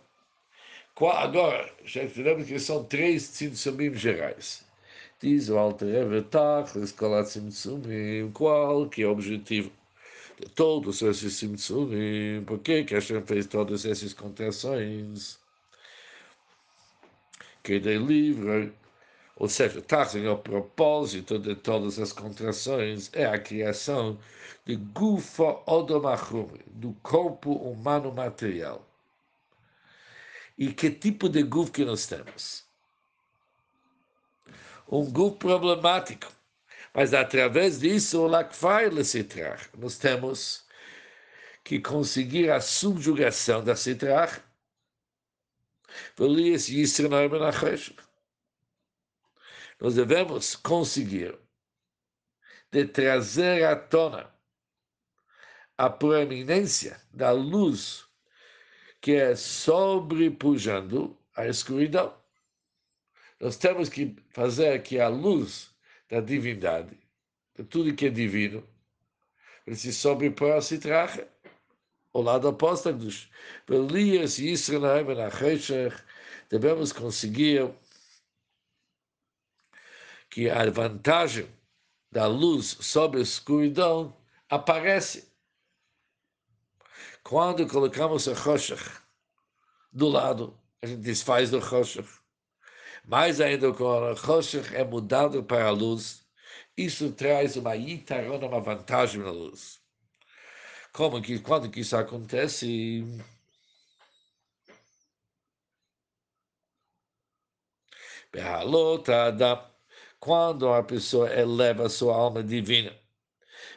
Agora, 1.00 1.70
já 1.84 2.04
entendemos 2.04 2.46
que 2.46 2.58
são 2.58 2.84
três 2.84 3.28
tzimtzumim 3.28 3.94
gerais. 3.94 4.64
Diz 5.20 5.48
o 5.48 5.58
Alter 5.58 6.06
Betachlis 6.08 6.92
kol 6.92 7.14
atzimtzumim. 7.14 8.30
Qual 8.32 8.88
que 8.88 9.02
é 9.02 9.06
o 9.06 9.12
objetivo? 9.12 9.70
de 10.40 10.48
todos 10.50 11.02
esses 11.02 11.36
tzimtzumim. 11.36 12.44
Por 12.44 12.58
que 12.60 12.84
que 12.84 12.94
Hashem 12.94 13.22
fez 13.22 13.46
todas 13.46 13.84
essas 13.84 14.14
contrações? 14.14 15.38
Que 17.62 17.80
de 17.80 17.98
livre, 17.98 18.72
ou 19.38 19.48
seja, 19.48 19.80
trazem 19.80 20.26
o 20.28 20.36
propósito 20.36 21.38
de 21.38 21.54
todas 21.54 21.98
as 21.98 22.12
contrações 22.12 23.10
é 23.12 23.24
a 23.26 23.38
criação 23.38 24.18
de 24.66 24.76
Gufa 24.76 25.62
Odomachum, 25.66 26.48
do 26.66 26.92
corpo 27.02 27.52
humano 27.52 28.12
material. 28.12 28.84
E 30.58 30.72
que 30.72 30.90
tipo 30.90 31.28
de 31.28 31.42
guf 31.42 31.70
que 31.70 31.84
nós 31.84 32.06
temos? 32.06 32.64
Um 34.90 35.10
guf 35.10 35.36
problemático 35.36 36.38
mas 36.98 37.14
através 37.14 37.78
disso, 37.78 38.20
o 38.22 38.26
Lakfai 38.26 38.90
Citrach, 39.04 39.68
nós 39.78 39.98
temos 39.98 40.64
que 41.62 41.78
conseguir 41.80 42.50
a 42.50 42.60
subjugação 42.60 43.62
da 43.62 43.76
Citrach, 43.76 44.40
nós 49.80 49.94
devemos 49.94 50.56
conseguir 50.56 51.38
de 52.70 52.84
trazer 52.84 53.64
à 53.64 53.76
tona 53.76 54.32
a 55.76 55.88
proeminência 55.88 57.00
da 57.12 57.30
luz 57.30 58.04
que 59.00 59.12
é 59.12 59.36
sobrepujando 59.36 61.16
a 61.36 61.46
escuridão. 61.46 62.12
Nós 63.40 63.56
temos 63.56 63.88
que 63.88 64.16
fazer 64.30 64.82
que 64.82 64.98
a 64.98 65.08
luz 65.08 65.72
da 66.10 66.20
divindade, 66.20 66.98
de 67.54 67.64
tudo 67.64 67.94
que 67.94 68.06
é 68.06 68.10
divino, 68.10 68.66
se 69.72 69.92
sobrepõe 69.92 70.52
a 70.52 70.60
Sitracha, 70.60 71.28
o 72.12 72.20
lado 72.20 72.48
oposto 72.48 72.92
dos 72.92 73.30
Belias 73.68 74.38
e 74.38 74.48
Israel 74.48 75.06
devemos 76.50 76.92
conseguir 76.92 77.70
que 80.30 80.48
a 80.50 80.68
vantagem 80.70 81.48
da 82.10 82.26
luz 82.26 82.76
sobre 82.80 83.20
a 83.20 83.22
escuridão 83.22 84.16
aparece. 84.48 85.32
Quando 87.22 87.66
colocamos 87.68 88.26
a 88.28 88.34
Choshech 88.34 88.82
do 89.92 90.08
lado, 90.08 90.58
a 90.82 90.86
gente 90.86 91.02
desfaz 91.02 91.50
do 91.50 91.60
Choshech. 91.60 92.08
Mais 93.04 93.40
ainda, 93.40 93.72
quando 93.72 94.06
a 94.06 94.16
Choshech 94.16 94.74
é 94.74 94.84
mudado 94.84 95.42
para 95.44 95.66
a 95.66 95.70
luz, 95.70 96.26
isso 96.76 97.12
traz 97.12 97.56
uma 97.56 97.76
itarona, 97.76 98.46
uma 98.46 98.60
vantagem 98.60 99.22
na 99.22 99.30
luz. 99.30 99.80
Como 100.92 101.20
que, 101.22 101.38
quando 101.38 101.70
que 101.70 101.80
isso 101.80 101.96
acontece? 101.96 103.04
Quando 110.20 110.72
a 110.72 110.82
pessoa 110.82 111.32
eleva 111.32 111.86
a 111.86 111.88
sua 111.88 112.14
alma 112.14 112.42
divina. 112.42 112.92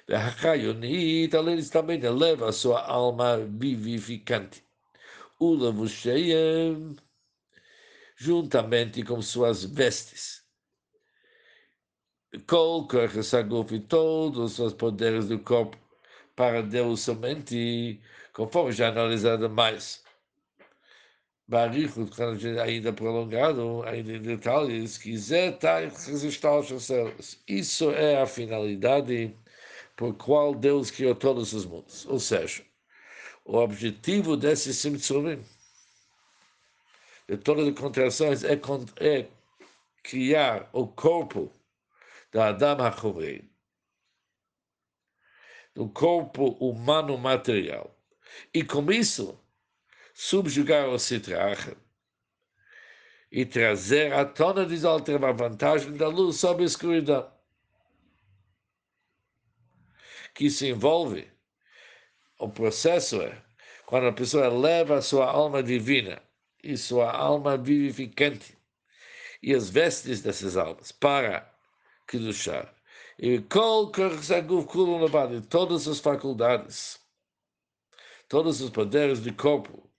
Eles 0.08 1.70
também 1.70 2.02
eleva 2.04 2.50
a 2.50 2.52
sua 2.52 2.82
alma 2.86 3.38
vivificante. 3.38 4.64
Ula 5.40 5.72
Vushayem 5.72 6.96
juntamente 8.16 9.04
com 9.04 9.22
suas 9.22 9.64
vestes. 9.64 10.46
Kol 12.48 12.88
e 13.72 13.80
todos 13.80 14.60
os 14.60 14.74
poderes 14.74 15.28
do 15.28 15.40
corpo 15.40 15.78
para 16.36 16.62
Deus 16.62 17.02
somente, 17.02 18.00
conforme 18.34 18.72
já 18.72 18.90
analisado 18.90 19.50
mais. 19.50 20.04
Barichut, 21.52 22.16
ainda 22.64 22.94
prolongado, 22.94 23.84
ainda 23.84 24.14
em 24.14 24.22
detalhes, 24.22 24.98
quiser 24.98 25.60
resistir 25.60 26.48
aos. 26.48 26.72
Isso 27.46 27.92
é 27.92 28.22
a 28.22 28.26
finalidade 28.26 29.36
por 29.98 30.16
qual 30.16 30.56
Deus 30.56 30.90
criou 30.90 31.14
todos 31.14 31.52
os 31.52 31.66
mundos. 31.66 32.06
Ou 32.06 32.22
seja, 32.22 32.64
o 33.44 33.58
objetivo 33.58 34.38
desse 34.38 34.74
Simtsumim 34.74 35.44
de 37.28 37.36
todas 37.36 37.68
as 37.68 37.78
contrações 37.78 38.46
é, 38.46 38.54
é 39.02 39.28
criar 40.04 40.70
o 40.72 40.88
corpo 40.88 41.52
da 42.32 42.48
Adam 42.48 42.80
HaChovei, 42.80 43.44
do 45.76 45.90
corpo 45.90 46.52
humano 46.62 47.18
material. 47.18 47.94
E 48.54 48.64
com 48.64 48.90
isso, 48.90 49.38
subjugar 50.24 50.88
o 50.88 51.00
Sitrach 51.00 51.76
e 53.32 53.44
trazer 53.44 54.14
à 54.14 54.24
tona 54.24 54.68
de 54.68 54.86
alter 54.86 55.26
a 55.26 55.32
vantagem 55.32 55.94
da 55.94 56.08
luz 56.08 56.36
sobre 56.36 56.62
a 56.62 56.68
escuridão. 56.68 57.28
Que 60.36 60.52
se 60.52 60.70
envolve, 60.70 61.28
o 62.38 62.48
processo 62.48 63.20
é, 63.20 63.44
quando 63.88 64.10
a 64.10 64.14
pessoa 64.14 64.48
leva 64.48 64.98
a 64.98 65.02
sua 65.02 65.26
alma 65.26 65.64
divina 65.64 66.22
e 66.64 66.78
sua 66.78 67.12
alma 67.12 67.58
vivificante 67.58 68.56
e 69.42 69.56
as 69.56 69.72
vestes 69.72 70.22
dessas 70.22 70.56
almas 70.56 70.92
para 70.92 71.52
Kedushá. 72.08 72.72
E 73.18 73.40
todas 75.42 75.88
as 75.88 76.00
faculdades, 76.00 77.00
todos 78.30 78.62
os 78.62 78.70
poderes 78.70 79.20
do 79.20 79.34
corpo, 79.34 79.91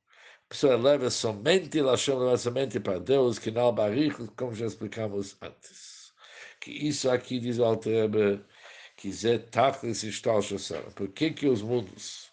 pessoa 0.53 0.77
leva 0.77 1.09
somente, 1.09 1.79
ela 1.79 1.97
chama 1.97 2.37
somente 2.37 2.79
para 2.79 2.99
Deus, 2.99 3.39
que 3.39 3.51
não 3.51 3.75
barrico, 3.75 4.31
como 4.37 4.55
já 4.55 4.67
explicamos 4.67 5.35
antes. 5.41 6.13
Que 6.61 6.71
isso 6.71 7.11
aqui 7.11 7.41
diz 7.41 7.59
o 7.59 7.65
Altrebe, 7.65 8.45
que 8.95 9.11
Zé 9.11 9.39
Tafris 9.39 10.03
Ishtal 10.03 10.41
Por 10.95 11.09
que 11.09 11.31
que 11.31 11.47
os 11.49 11.63
mundos 11.63 12.31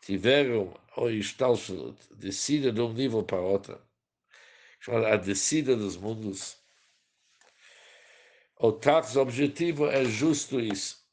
tiveram 0.00 0.78
o 0.96 1.10
Ishtalshalut, 1.10 1.98
descida 2.14 2.70
de 2.70 2.80
um 2.80 2.92
nível 2.92 3.24
para 3.24 3.40
outro, 3.40 3.82
a 4.86 5.16
descida 5.16 5.74
dos 5.74 5.96
mundos. 5.96 6.56
O 8.60 8.70
Tachs 8.70 9.16
objetivo 9.16 9.86
é 9.88 10.04
justo 10.04 10.60
isso. 10.60 11.03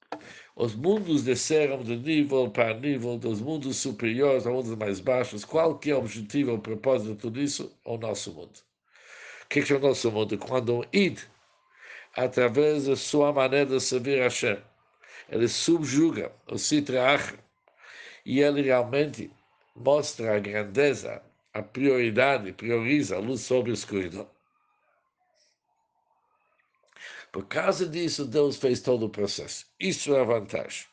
Os 0.62 0.76
mundos 0.76 1.24
desceram 1.24 1.82
de 1.82 1.98
nível 1.98 2.48
para 2.48 2.76
nível, 2.76 3.18
dos 3.18 3.42
mundos 3.42 3.78
superiores 3.78 4.46
a 4.46 4.52
mundos 4.52 4.76
mais 4.76 5.00
baixos. 5.00 5.44
Qual 5.44 5.80
que 5.80 5.90
é 5.90 5.96
o 5.96 5.98
objetivo, 5.98 6.54
o 6.54 6.60
propósito 6.60 7.16
de 7.16 7.20
tudo 7.20 7.42
isso? 7.42 7.76
O 7.84 7.98
nosso 7.98 8.32
mundo. 8.32 8.60
O 9.44 9.48
que 9.48 9.74
é 9.74 9.76
o 9.76 9.80
nosso 9.80 10.12
mundo? 10.12 10.38
Quando 10.38 10.78
um 10.78 10.84
Id, 10.94 11.18
através 12.16 12.86
da 12.86 12.96
sua 12.96 13.34
maneira 13.34 13.66
de 13.72 13.80
servir 13.80 14.20
a 14.20 14.26
Hashem, 14.26 14.60
ele 15.30 15.48
subjuga 15.48 16.32
o 16.46 16.60
Sitra 16.60 17.18
e 18.24 18.40
ele 18.40 18.62
realmente 18.62 19.32
mostra 19.76 20.36
a 20.36 20.40
grandeza, 20.40 21.24
a 21.56 21.64
prioridade, 21.64 22.54
prioriza 22.54 23.16
a 23.16 23.20
luz 23.20 23.42
sobre 23.42 23.72
a 23.72 23.74
escuridão. 23.74 24.30
Por 27.32 27.48
causa 27.48 27.88
disso, 27.88 28.26
Deus 28.26 28.58
fez 28.58 28.82
todo 28.82 29.06
o 29.06 29.10
processo. 29.10 29.66
Isso 29.80 30.14
é 30.14 30.22
a 30.22 30.24
vantagem. 30.26 30.86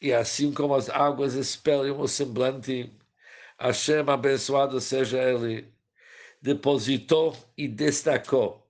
E 0.00 0.12
assim 0.12 0.52
como 0.52 0.74
as 0.74 0.88
águas 0.88 1.34
espelham 1.34 2.00
o 2.00 2.08
semblante, 2.08 2.90
Hashem 3.58 4.08
abençoado 4.08 4.80
seja 4.80 5.18
Ele, 5.22 5.70
depositou 6.40 7.36
e 7.56 7.68
destacou, 7.68 8.66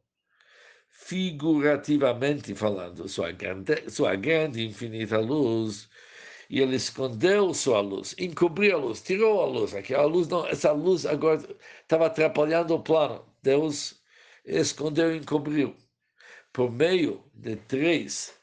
figurativamente 0.91 2.55
falando, 2.55 3.09
sua 3.09 3.31
grande, 3.33 3.89
sua 3.91 4.17
grande 4.17 4.67
infinita 4.67 5.19
luz 5.21 5.89
E 6.53 6.61
ele 6.61 6.77
escondeu 6.77 7.55
sua 7.55 7.81
luz, 7.81 8.15
encobriu 8.19 8.77
a 8.77 8.79
luz, 8.79 9.01
tirou 9.01 9.41
a 9.41 9.47
luz. 9.47 9.75
Aquela 9.75 10.05
luz 10.05 10.29
não, 10.29 10.47
essa 10.47 10.71
luz 10.71 11.07
agora 11.07 11.43
estava 11.81 12.09
atrapalhando 12.09 12.75
o 12.75 12.83
plano. 12.83 13.25
Deus 13.43 14.03
escondeu 14.45 15.15
e 15.15 15.19
encobriu 15.19 15.75
por 16.53 16.71
meio 16.71 17.25
de 17.33 17.57
três 17.57 18.39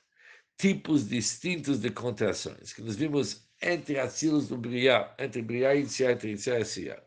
tipos 0.57 1.07
distintos 1.07 1.81
de 1.81 1.91
contrações 1.91 2.73
que 2.73 2.81
nós 2.81 2.95
vimos 2.95 3.47
entre 3.61 3.99
as 3.99 4.13
silas 4.13 4.47
do 4.47 4.57
Briá, 4.57 5.13
entre 5.19 5.43
Briá 5.43 5.75
e 5.75 5.81
Iniciar, 5.81 6.13
entre 6.13 6.29
Iniciar 6.29 6.59
e 6.61 6.65
Siá. 6.65 7.03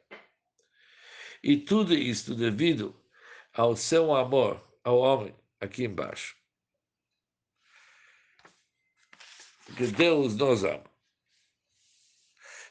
E 1.42 1.56
tudo 1.56 1.94
isto 1.94 2.32
devido 2.32 2.94
ao 3.52 3.74
seu 3.74 4.14
amor 4.14 4.64
ao 4.84 4.98
homem 4.98 5.34
aqui 5.60 5.82
embaixo. 5.82 6.36
Porque 9.66 9.88
Deus 9.88 10.36
nos 10.36 10.62
ama. 10.62 10.91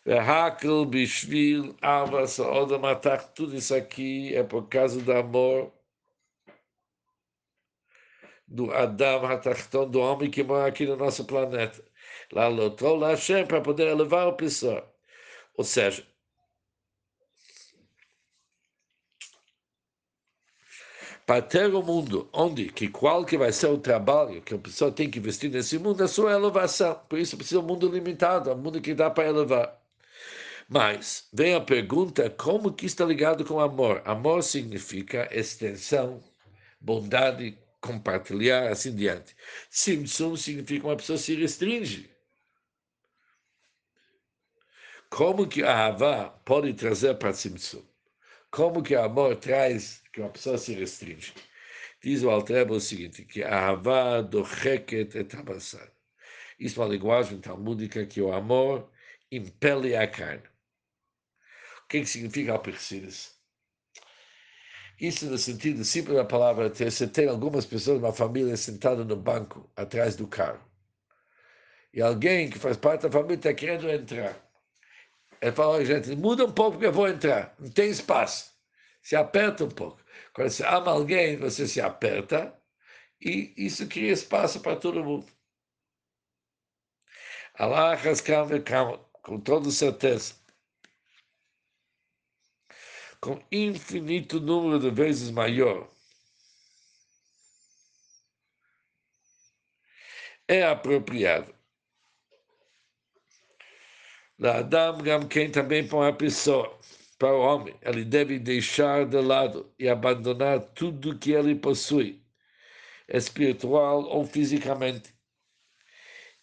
Verhakel, 0.06 0.86
Bishvil, 0.86 1.76
Avas, 1.82 2.40
Odamatar, 2.40 3.32
tudo 3.34 3.56
isso 3.56 3.76
aqui 3.76 4.36
é 4.36 4.44
por 4.44 4.68
causa 4.68 5.00
do 5.02 5.12
amor 5.12 5.72
do 8.48 8.72
Adam 8.72 9.26
Hatachton, 9.26 9.90
do 9.90 10.00
homem 10.02 10.30
que 10.30 10.44
mora 10.44 10.68
aqui 10.68 10.86
no 10.86 10.96
nosso 10.98 11.26
planeta. 11.26 11.84
Lá 12.34 12.48
lotou 12.48 12.96
lá 12.96 13.10
Hashem 13.10 13.46
para 13.48 13.62
poder 13.62 13.88
elevar 13.88 14.28
o 14.28 14.34
pessoa. 14.34 14.92
Ou 15.58 15.64
seja, 15.64 16.06
para 21.26 21.42
ter 21.42 21.74
um 21.74 21.84
mundo 21.84 22.30
onde 22.34 22.68
que 22.72 22.88
qual 22.90 23.26
que 23.26 23.38
vai 23.38 23.52
ser 23.52 23.68
o 23.68 23.78
trabalho 23.78 24.42
que 24.42 24.54
a 24.54 24.58
pessoa 24.58 24.92
tem 24.92 25.10
que 25.10 25.20
vestir 25.20 25.50
nesse 25.50 25.78
mundo 25.80 26.02
é 26.02 26.06
a 26.06 26.08
sua 26.08 26.32
elevação. 26.34 26.96
Por 27.08 27.20
isso 27.20 27.38
precisa 27.38 27.60
um 27.60 27.64
mundo 27.64 27.88
limitado, 27.90 28.52
um 28.52 28.58
mundo 28.58 28.82
que 28.82 28.94
dá 28.94 29.10
para 29.10 29.30
elevar. 29.30 29.81
Mas 30.74 31.28
vem 31.34 31.54
a 31.54 31.60
pergunta, 31.60 32.30
como 32.30 32.74
que 32.74 32.86
está 32.86 33.04
ligado 33.04 33.44
com 33.44 33.60
amor? 33.60 34.02
Amor 34.06 34.42
significa 34.42 35.28
extensão, 35.30 36.24
bondade, 36.80 37.60
compartilhar, 37.82 38.70
assim 38.72 38.96
diante. 38.96 39.36
Simtsum 39.70 40.38
significa 40.38 40.88
uma 40.88 40.96
pessoa 40.96 41.18
se 41.18 41.36
restringe. 41.36 42.10
Como 45.10 45.46
que 45.46 45.62
a 45.62 45.88
Havá 45.88 46.30
pode 46.46 46.74
trazer 46.74 47.16
para 47.16 47.34
Simtsum? 47.34 47.84
Como 48.50 48.82
que 48.82 48.96
o 48.96 49.04
amor 49.04 49.36
traz 49.36 50.02
que 50.14 50.22
uma 50.22 50.30
pessoa 50.30 50.58
se 50.58 50.74
restringe? 50.74 51.34
Diz 52.02 52.24
o 52.24 52.30
Altrebo 52.30 52.76
o 52.76 52.80
seguinte, 52.80 53.26
que 53.26 53.44
a 53.44 53.68
Havá 53.68 54.22
do 54.22 54.42
Heket 54.42 55.18
et 55.18 55.36
Abassar. 55.36 55.92
Isso 56.58 56.82
é 56.82 56.86
uma 56.86 56.94
linguagem 56.94 57.42
talmúdica 57.42 58.06
que 58.06 58.22
o 58.22 58.32
amor 58.32 58.90
impele 59.30 59.98
a 59.98 60.08
carne. 60.08 60.51
O 61.92 61.94
que, 61.94 62.00
que 62.00 62.06
significa 62.06 62.54
Alpercides? 62.54 63.36
Isso 64.98 65.26
no 65.26 65.38
sentido 65.38 65.84
simples 65.84 66.16
da 66.16 66.24
palavra, 66.24 66.70
você 66.70 67.06
tem 67.06 67.28
algumas 67.28 67.66
pessoas, 67.66 68.00
uma 68.00 68.14
família 68.14 68.56
sentada 68.56 69.04
no 69.04 69.18
banco, 69.18 69.70
atrás 69.76 70.16
do 70.16 70.26
carro. 70.26 70.64
E 71.94 72.02
alguém 72.02 72.50
que 72.50 72.58
faz 72.58 72.78
parte 72.78 73.02
da 73.02 73.12
família 73.12 73.36
está 73.36 73.54
querendo 73.54 73.90
entrar. 73.90 74.42
Ele 75.42 75.52
fala, 75.52 75.84
gente, 75.84 76.16
muda 76.16 76.46
um 76.46 76.54
pouco 76.54 76.78
porque 76.78 76.86
eu 76.86 76.94
vou 76.94 77.10
entrar. 77.10 77.54
Não 77.60 77.70
tem 77.70 77.90
espaço. 77.90 78.54
Se 79.02 79.18
aperta 79.18 79.66
um 79.66 79.70
pouco. 79.70 80.02
Quando 80.34 80.50
você 80.50 80.66
ama 80.66 80.92
alguém, 80.92 81.36
você 81.36 81.68
se 81.68 81.82
aperta 81.82 82.58
e 83.20 83.54
isso 83.58 83.86
cria 83.90 84.14
espaço 84.14 84.62
para 84.62 84.78
todo 84.78 85.04
mundo. 85.04 85.28
Allah, 87.54 87.98
com 89.24 89.42
toda 89.42 89.70
certeza, 89.70 90.41
com 93.22 93.40
infinito 93.52 94.40
número 94.40 94.80
de 94.80 94.90
vezes 94.90 95.30
maior. 95.30 95.88
É 100.48 100.64
apropriado. 100.64 101.54
Adam, 104.44 105.28
quem 105.28 105.52
também 105.52 105.88
para 105.88 105.98
uma 106.00 106.14
pessoa, 106.14 106.80
para 107.20 107.32
o 107.32 107.42
homem, 107.42 107.78
ele 107.84 108.04
deve 108.04 108.40
deixar 108.40 109.06
de 109.06 109.22
lado 109.22 109.72
e 109.78 109.88
abandonar 109.88 110.60
tudo 110.74 111.18
que 111.20 111.32
ele 111.32 111.54
possui, 111.54 112.26
espiritual 113.08 114.02
ou 114.04 114.26
fisicamente, 114.26 115.14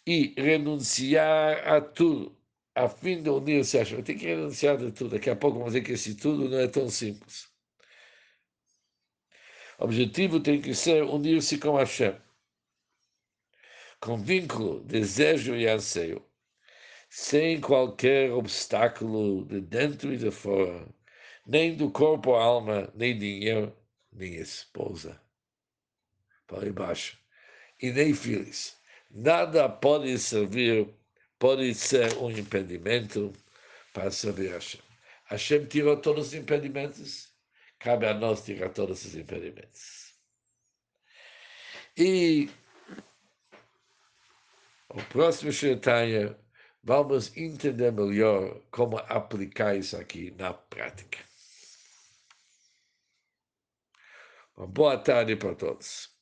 e 0.07 0.33
renunciar 0.37 1.67
a 1.67 1.81
tudo 1.81 2.38
a 2.79 2.87
fim 2.89 3.21
de 3.21 3.29
unir-se 3.29 3.77
a 3.77 3.81
Hashem. 3.81 4.01
Tem 4.03 4.17
que 4.17 4.25
renunciar 4.25 4.77
de 4.77 4.91
tudo. 4.91 5.11
Daqui 5.11 5.29
a 5.29 5.35
pouco 5.35 5.57
vamos 5.57 5.73
dizer 5.73 5.85
que 5.85 5.91
esse 5.93 6.15
tudo 6.15 6.49
não 6.49 6.59
é 6.59 6.67
tão 6.67 6.89
simples. 6.89 7.49
O 9.77 9.83
objetivo 9.83 10.39
tem 10.39 10.61
que 10.61 10.73
ser 10.73 11.03
unir-se 11.03 11.57
com 11.57 11.75
Hashem. 11.75 12.15
Com 13.99 14.17
vínculo, 14.17 14.81
desejo 14.83 15.55
e 15.55 15.67
anseio. 15.67 16.25
Sem 17.09 17.59
qualquer 17.59 18.31
obstáculo 18.31 19.45
de 19.45 19.59
dentro 19.61 20.13
e 20.13 20.17
de 20.17 20.31
fora. 20.31 20.87
Nem 21.45 21.75
do 21.75 21.91
corpo, 21.91 22.35
alma, 22.35 22.91
nem 22.95 23.17
dinheiro, 23.17 23.75
nem 24.11 24.35
esposa. 24.35 25.21
Para 26.47 26.71
baixo. 26.71 27.19
E 27.81 27.91
nem 27.91 28.13
filhos. 28.13 28.77
Nada 29.09 29.67
pode 29.67 30.17
servir 30.19 30.87
pode 31.39 31.73
ser 31.73 32.17
um 32.17 32.29
impedimento 32.29 33.33
para 33.93 34.11
servir 34.11 34.49
a 34.49 34.53
Hashem. 34.55 34.81
Hashem 35.25 35.65
tirou 35.65 35.97
todos 35.97 36.27
os 36.27 36.33
impedimentos, 36.33 37.33
cabe 37.79 38.05
a 38.05 38.13
nós 38.13 38.43
tirar 38.43 38.69
todos 38.69 39.05
os 39.05 39.15
impedimentos. 39.15 40.13
E 41.97 42.49
o 44.89 45.01
próximo 45.05 45.51
Shirtanya, 45.51 46.37
vamos 46.83 47.35
entender 47.37 47.91
melhor 47.91 48.61
como 48.71 48.97
aplicar 48.97 49.75
isso 49.75 49.97
aqui 49.97 50.31
na 50.31 50.53
prática. 50.53 51.19
Uma 54.57 54.67
boa 54.67 54.97
tarde 54.97 55.35
para 55.35 55.55
todos. 55.55 56.18